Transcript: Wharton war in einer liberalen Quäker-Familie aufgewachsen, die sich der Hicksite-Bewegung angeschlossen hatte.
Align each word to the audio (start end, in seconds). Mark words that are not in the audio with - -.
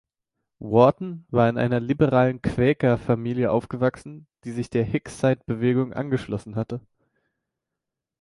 Wharton 0.57 1.27
war 1.29 1.47
in 1.47 1.59
einer 1.59 1.79
liberalen 1.79 2.41
Quäker-Familie 2.41 3.51
aufgewachsen, 3.51 4.25
die 4.45 4.51
sich 4.51 4.71
der 4.71 4.83
Hicksite-Bewegung 4.83 5.93
angeschlossen 5.93 6.55
hatte. 6.55 6.81